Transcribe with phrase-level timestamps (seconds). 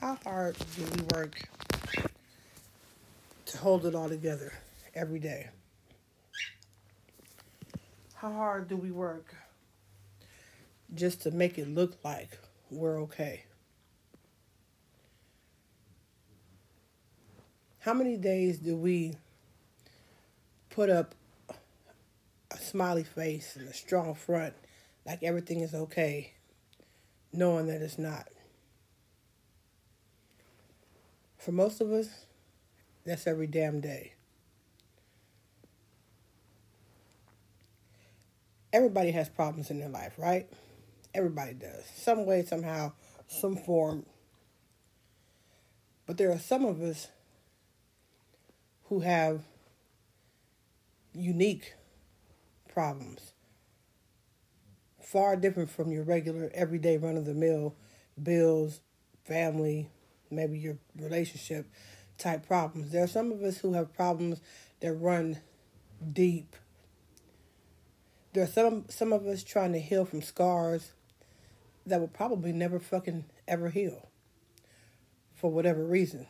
[0.00, 1.36] How hard do we work
[3.44, 4.50] to hold it all together
[4.94, 5.50] every day?
[8.14, 9.34] How hard do we work
[10.94, 12.38] just to make it look like
[12.70, 13.44] we're okay?
[17.80, 19.16] How many days do we
[20.70, 21.14] put up
[22.50, 24.54] a smiley face and a strong front
[25.04, 26.32] like everything is okay,
[27.34, 28.28] knowing that it's not?
[31.40, 32.26] For most of us,
[33.06, 34.12] that's every damn day.
[38.74, 40.46] Everybody has problems in their life, right?
[41.14, 41.84] Everybody does.
[41.96, 42.92] Some way, somehow,
[43.26, 44.04] some form.
[46.06, 47.08] But there are some of us
[48.84, 49.40] who have
[51.14, 51.74] unique
[52.68, 53.32] problems,
[55.00, 57.74] far different from your regular, everyday run of the mill
[58.22, 58.80] bills,
[59.24, 59.88] family,
[60.30, 61.66] maybe your relationship
[62.18, 62.92] type problems.
[62.92, 64.40] There are some of us who have problems
[64.80, 65.38] that run
[66.12, 66.56] deep.
[68.32, 70.92] There are some some of us trying to heal from scars
[71.86, 74.08] that will probably never fucking ever heal
[75.34, 76.26] for whatever reason.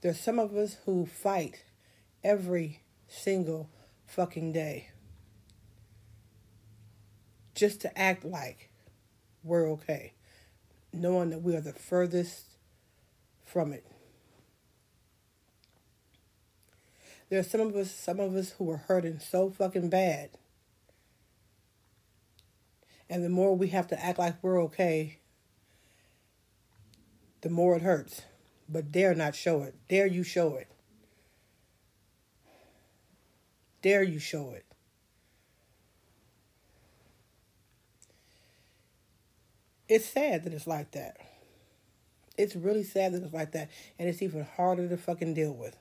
[0.00, 1.64] There's some of us who fight
[2.24, 3.68] every single
[4.06, 4.88] fucking day
[7.54, 8.70] just to act like
[9.44, 10.14] we're okay
[10.92, 12.44] knowing that we are the furthest
[13.44, 13.86] from it.
[17.28, 20.30] There are some of us, some of us who are hurting so fucking bad.
[23.08, 25.18] And the more we have to act like we're okay,
[27.42, 28.22] the more it hurts.
[28.68, 29.74] But dare not show it.
[29.88, 30.68] Dare you show it.
[33.82, 34.64] Dare you show it.
[39.90, 41.16] It's sad that it's like that.
[42.38, 43.70] It's really sad that it's like that.
[43.98, 45.76] And it's even harder to fucking deal with.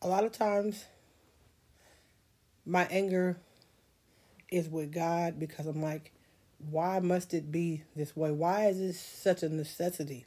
[0.00, 0.86] A lot of times,
[2.64, 3.36] my anger
[4.50, 6.12] is with God because I'm like,
[6.70, 8.32] why must it be this way?
[8.32, 10.24] Why is this such a necessity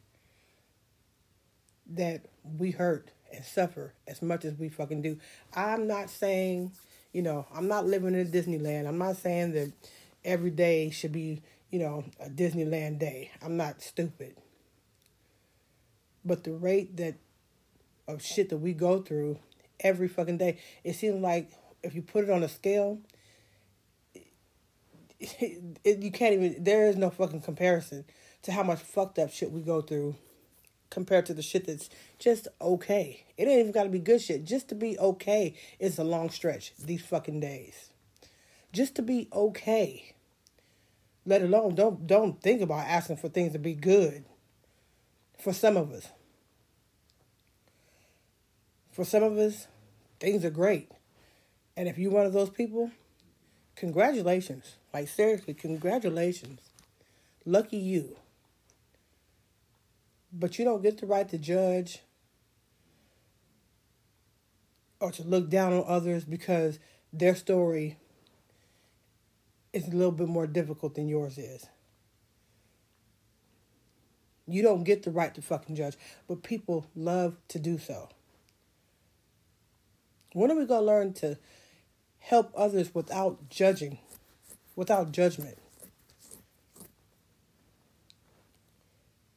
[1.88, 5.18] that we hurt and suffer as much as we fucking do?
[5.56, 6.74] I'm not saying
[7.14, 8.88] you know, I'm not living in Disneyland.
[8.88, 9.72] I'm not saying that
[10.26, 13.32] every day should be, you know, a Disneyland day.
[13.42, 14.36] I'm not stupid.
[16.26, 17.16] But the rate that
[18.08, 19.40] of shit that we go through
[19.80, 21.52] every fucking day, it seems like
[21.84, 23.00] if you put it on a scale,
[24.14, 24.26] it,
[25.84, 26.64] it, you can't even.
[26.64, 28.06] There is no fucking comparison
[28.44, 30.16] to how much fucked up shit we go through
[30.94, 31.90] compared to the shit that's
[32.20, 33.26] just okay.
[33.36, 34.46] It ain't even got to be good shit.
[34.46, 37.90] Just to be okay is a long stretch these fucking days.
[38.72, 40.14] Just to be okay.
[41.26, 44.26] Let alone don't don't think about asking for things to be good.
[45.40, 46.08] For some of us.
[48.92, 49.68] For some of us,
[50.20, 50.92] things are great.
[51.76, 52.92] And if you're one of those people,
[53.76, 54.76] congratulations.
[54.94, 56.62] Like seriously, congratulations.
[57.46, 58.16] Lucky you.
[60.34, 62.00] But you don't get the right to judge
[65.00, 66.80] or to look down on others because
[67.12, 67.98] their story
[69.74, 71.68] is a little bit more difficult than yours is.
[74.48, 78.10] You don't get the right to fucking judge, but people love to do so.
[80.34, 81.38] When are we going to learn to
[82.20, 84.00] help others without judging,
[84.76, 85.58] without judgment?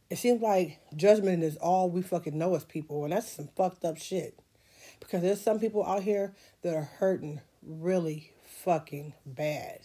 [0.09, 3.85] It seems like judgment is all we fucking know as people, and that's some fucked
[3.85, 4.39] up shit.
[5.01, 9.81] Because there's some people out here that are hurting really fucking bad.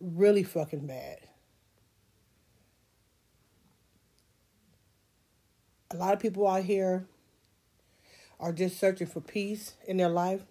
[0.00, 1.18] Really fucking bad.
[5.90, 7.06] A lot of people out here
[8.40, 10.42] are just searching for peace in their life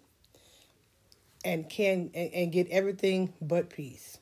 [1.44, 4.18] and can and, and get everything but peace.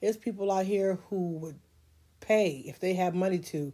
[0.00, 1.58] There's people out here who would
[2.20, 3.72] pay if they have money to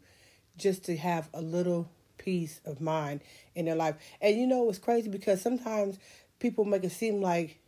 [0.57, 3.21] just to have a little peace of mind
[3.55, 3.97] in their life.
[4.21, 5.99] And you know it's crazy because sometimes
[6.39, 7.59] people make it seem like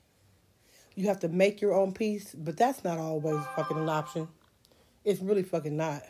[0.94, 4.28] you have to make your own peace, but that's not always fucking an option.
[5.04, 6.02] It's really fucking not.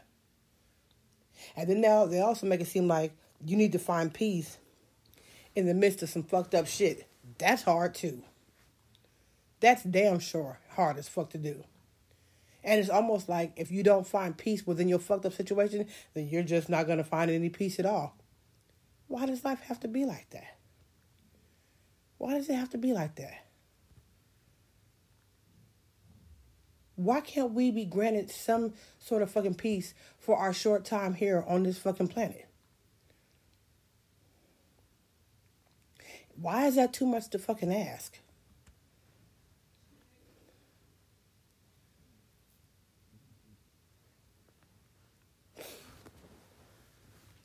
[1.57, 3.13] And then now they also make it seem like
[3.45, 4.59] you need to find peace
[5.55, 7.09] in the midst of some fucked up shit.
[7.39, 8.23] That's hard too.
[9.61, 11.65] That's damn sure hard as fuck to do.
[12.65, 16.29] And it's almost like if you don't find peace within your fucked up situation, then
[16.29, 18.17] you're just not going to find any peace at all.
[19.07, 20.57] Why does life have to be like that?
[22.17, 23.45] Why does it have to be like that?
[26.97, 31.45] Why can't we be granted some sort of fucking peace for our short time here
[31.47, 32.47] on this fucking planet?
[36.37, 38.19] Why is that too much to fucking ask?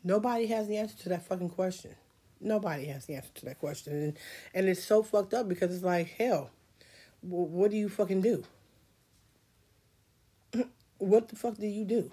[0.04, 1.96] Nobody has the answer to that fucking question.
[2.42, 3.94] Nobody has the answer to that question.
[3.94, 4.18] And,
[4.54, 6.51] and it's so fucked up because it's like, hell,
[7.22, 8.44] what do you fucking do?
[11.00, 12.12] what the fuck do you do?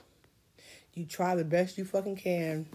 [0.95, 2.67] You try the best you fucking can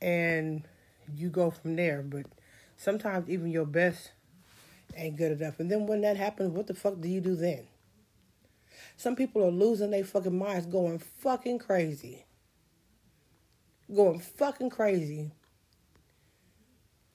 [0.00, 0.62] and
[1.14, 2.02] you go from there.
[2.02, 2.26] But
[2.76, 4.12] sometimes even your best
[4.96, 5.60] ain't good enough.
[5.60, 7.66] And then when that happens, what the fuck do you do then?
[8.96, 12.24] Some people are losing their fucking minds, going fucking crazy.
[13.94, 15.32] Going fucking crazy.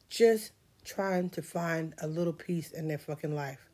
[0.09, 0.51] Just
[0.83, 3.69] trying to find a little peace in their fucking life.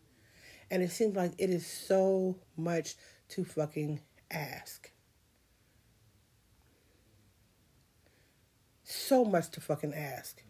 [0.69, 2.95] And it seems like it is so much
[3.30, 4.00] to fucking
[4.30, 4.92] ask.
[8.83, 10.42] So much to fucking ask.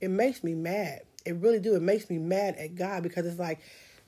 [0.00, 1.02] It makes me mad.
[1.24, 1.76] It really do.
[1.76, 3.60] It makes me mad at God because it's like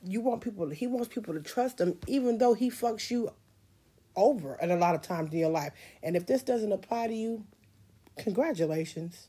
[0.04, 3.30] you want people he wants people to trust him even though he fucks you
[4.16, 5.72] over at a lot of times in your life.
[6.02, 7.44] And if this doesn't apply to you,
[8.18, 9.28] congratulations.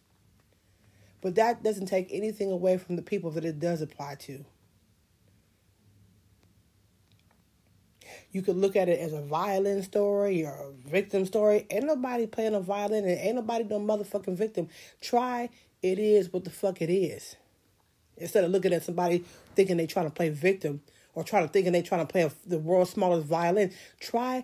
[1.22, 4.46] But that doesn't take anything away from the people that it does apply to.
[8.32, 11.66] You could look at it as a violin story or a victim story.
[11.70, 14.70] Ain't nobody playing a violin and ain't nobody no motherfucking victim.
[15.02, 15.50] Try
[15.82, 17.36] it is what the fuck it is.
[18.18, 19.24] Instead of looking at somebody
[19.56, 20.82] thinking they're trying to play victim
[21.14, 24.44] or trying to thinking they're trying to play a, the world's smallest violin, try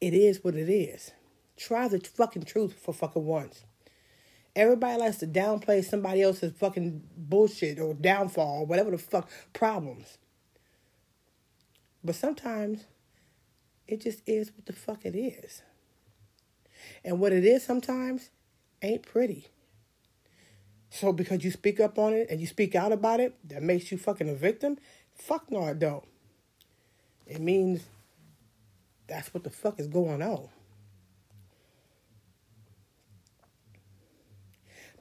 [0.00, 1.12] it is what it is.
[1.56, 3.64] Try the fucking truth for fucking once.
[4.56, 10.18] Everybody likes to downplay somebody else's fucking bullshit or downfall or whatever the fuck problems.
[12.04, 12.84] But sometimes
[13.88, 15.62] it just is what the fuck it is.
[17.04, 18.30] And what it is sometimes
[18.82, 19.48] ain't pretty.
[20.94, 23.90] So because you speak up on it and you speak out about it, that makes
[23.90, 24.78] you fucking a victim?
[25.16, 26.06] Fuck no, it don't.
[27.26, 27.82] It means
[29.08, 30.48] that's what the fuck is going on.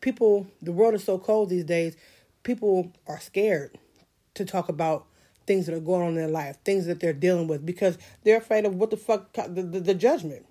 [0.01, 1.95] People, the world is so cold these days,
[2.41, 3.77] people are scared
[4.33, 5.05] to talk about
[5.45, 8.37] things that are going on in their life, things that they're dealing with, because they're
[8.37, 10.47] afraid of what the fuck, the, the, the judgment.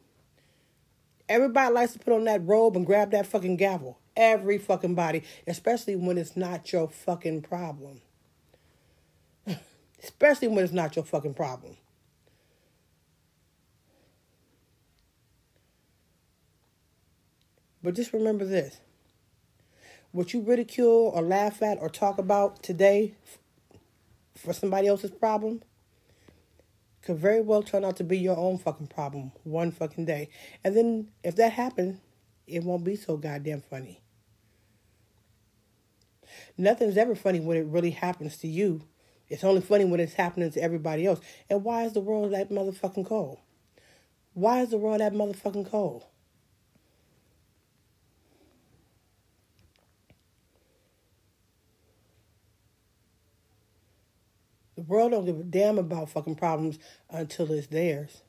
[1.28, 3.98] Everybody likes to put on that robe and grab that fucking gavel.
[4.16, 8.00] Every fucking body, especially when it's not your fucking problem.
[10.02, 11.76] especially when it's not your fucking problem.
[17.82, 18.80] But just remember this
[20.12, 23.14] what you ridicule or laugh at or talk about today
[24.36, 25.62] for somebody else's problem
[27.00, 30.28] could very well turn out to be your own fucking problem one fucking day.
[30.62, 31.98] And then if that happens,
[32.46, 34.00] it won't be so goddamn funny.
[36.56, 38.82] Nothing's ever funny when it really happens to you.
[39.28, 41.20] It's only funny when it's happening to everybody else.
[41.48, 43.38] And why is the world that motherfucking cold?
[44.34, 46.04] Why is the world that motherfucking cold?
[54.74, 58.22] The world don't give a damn about fucking problems until it's theirs.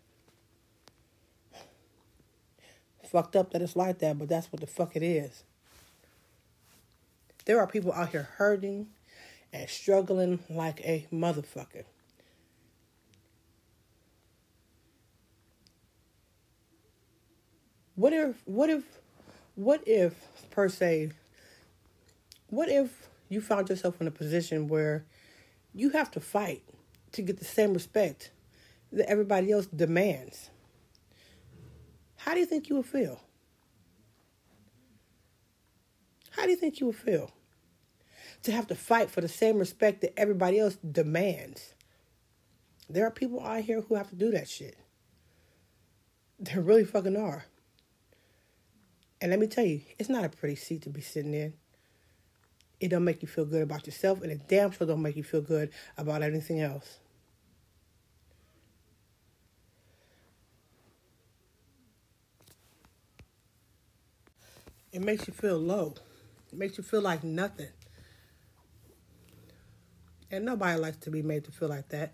[3.13, 5.43] Fucked up that it's like that, but that's what the fuck it is.
[7.45, 8.87] There are people out here hurting
[9.53, 11.83] and struggling like a motherfucker.
[17.95, 18.83] What if, what if,
[19.53, 20.15] what if,
[20.49, 21.11] per se,
[22.49, 25.05] what if you found yourself in a position where
[25.73, 26.63] you have to fight
[27.11, 28.31] to get the same respect
[28.91, 30.49] that everybody else demands.
[32.23, 33.19] How do you think you would feel?
[36.31, 37.31] How do you think you would feel?
[38.43, 41.73] To have to fight for the same respect that everybody else demands.
[42.89, 44.77] There are people out here who have to do that shit.
[46.39, 47.45] There really fucking are.
[49.21, 51.53] And let me tell you, it's not a pretty seat to be sitting in
[52.83, 55.23] it don't make you feel good about yourself, and it damn sure don't make you
[55.23, 56.99] feel good about anything else.
[64.93, 65.95] It makes you feel low.
[66.51, 67.69] It makes you feel like nothing.
[70.31, 72.13] And nobody likes to be made to feel like that.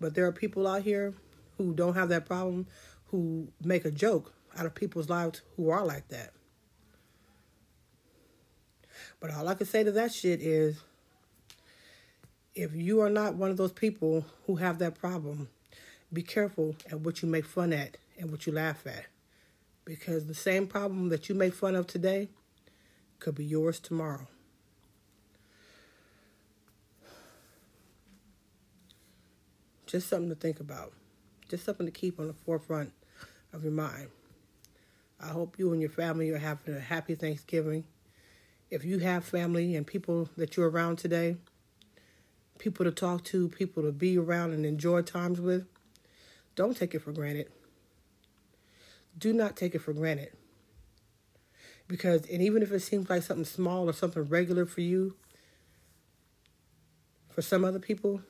[0.00, 1.12] But there are people out here
[1.58, 2.68] who don't have that problem,
[3.06, 6.32] who make a joke out of people's lives who are like that.
[9.18, 10.80] But all I can say to that shit is
[12.54, 15.48] if you are not one of those people who have that problem,
[16.12, 19.06] be careful at what you make fun at and what you laugh at.
[19.90, 22.28] Because the same problem that you make fun of today
[23.18, 24.28] could be yours tomorrow.
[29.86, 30.92] Just something to think about.
[31.48, 32.92] Just something to keep on the forefront
[33.52, 34.10] of your mind.
[35.20, 37.82] I hope you and your family are having a happy Thanksgiving.
[38.70, 41.36] If you have family and people that you're around today,
[42.58, 45.66] people to talk to, people to be around and enjoy times with,
[46.54, 47.48] don't take it for granted.
[49.18, 50.32] Do not take it for granted.
[51.88, 55.16] Because, and even if it seems like something small or something regular for you,
[57.28, 58.22] for some other people,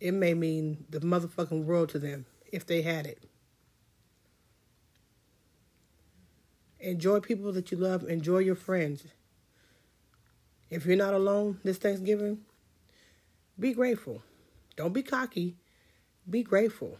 [0.00, 3.24] it may mean the motherfucking world to them if they had it.
[6.80, 9.04] Enjoy people that you love, enjoy your friends.
[10.70, 12.40] If you're not alone this Thanksgiving,
[13.58, 14.22] be grateful.
[14.76, 15.56] Don't be cocky.
[16.28, 16.98] Be grateful.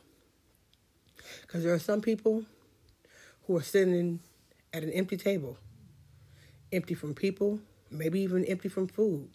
[1.41, 2.45] Because there are some people
[3.47, 4.21] who are sitting
[4.73, 5.59] at an empty table,
[6.73, 9.31] empty from people, maybe even empty from food,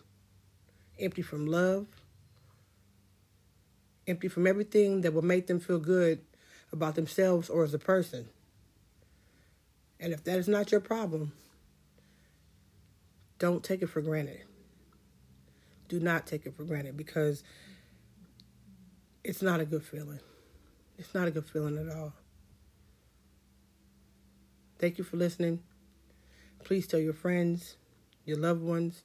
[1.00, 1.88] empty from love,
[4.08, 6.22] empty from everything that will make them feel good
[6.72, 8.28] about themselves or as a person.
[10.00, 11.34] And if that is not your problem,
[13.40, 14.42] don't take it for granted.
[15.90, 17.44] Do not take it for granted because
[19.24, 20.20] it's not a good feeling.
[20.98, 22.14] It's not a good feeling at all.
[24.80, 25.64] Thank you for listening.
[26.64, 27.78] Please tell your friends,
[28.26, 29.04] your loved ones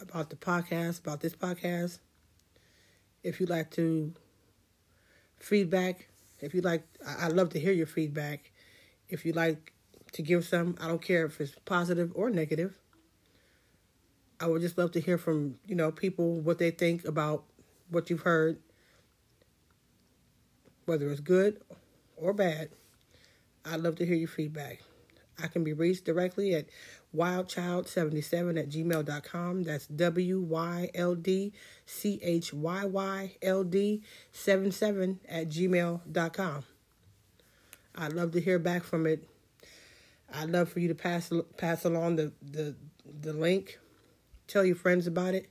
[0.00, 1.98] about the podcast, about this podcast.
[3.22, 4.14] If you'd like to
[5.38, 6.08] feedback,
[6.40, 6.84] if you'd like,
[7.18, 8.52] I'd love to hear your feedback.
[9.10, 9.74] If you'd like
[10.12, 12.78] to give some, I don't care if it's positive or negative.
[14.40, 17.44] I would just love to hear from, you know, people what they think about
[17.90, 18.58] what you've heard,
[20.86, 21.60] whether it's good
[22.16, 22.70] or bad.
[23.64, 24.80] I'd love to hear your feedback.
[25.42, 26.66] I can be reached directly at
[27.16, 29.62] wildchild77 at gmail.com.
[29.62, 31.52] That's W Y L D
[31.86, 34.02] C H Y Y L D
[34.32, 36.64] 77 at gmail.com.
[37.96, 39.26] I'd love to hear back from it.
[40.32, 42.76] I'd love for you to pass pass along the, the,
[43.20, 43.78] the link
[44.50, 45.48] Tell your friends about it.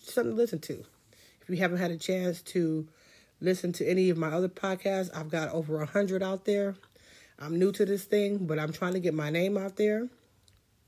[0.00, 0.84] Something to listen to.
[1.40, 2.86] If you haven't had a chance to
[3.40, 6.74] listen to any of my other podcasts, I've got over a hundred out there.
[7.38, 10.08] I'm new to this thing, but I'm trying to get my name out there.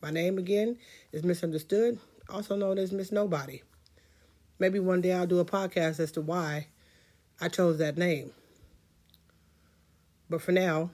[0.01, 0.79] My name again
[1.13, 3.63] is Misunderstood, also known as Miss Nobody.
[4.59, 6.69] Maybe one day I'll do a podcast as to why
[7.41, 8.33] I chose that name.
[10.31, 10.91] But for now,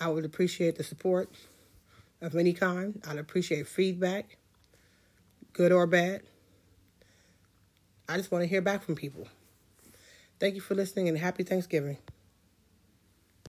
[0.00, 1.30] I would appreciate the support
[2.20, 3.02] of any kind.
[3.08, 4.38] I'd appreciate feedback,
[5.52, 6.22] good or bad.
[8.08, 9.26] I just want to hear back from people.
[10.38, 11.98] Thank you for listening and happy Thanksgiving.